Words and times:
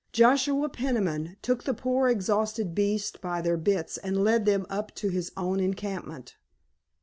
Joshua 0.11 0.67
Peniman 0.67 1.37
took 1.43 1.63
the 1.63 1.75
poor 1.75 2.07
exhausted 2.07 2.73
beasts 2.73 3.17
by 3.21 3.39
their 3.39 3.55
bits 3.55 3.99
and 3.99 4.23
led 4.23 4.45
them 4.45 4.65
up 4.67 4.95
to 4.95 5.09
his 5.09 5.31
own 5.37 5.59
encampment. 5.59 6.37